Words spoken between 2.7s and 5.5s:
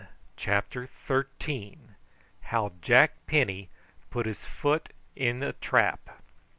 JACK PENNY PUT HIS FOOT IN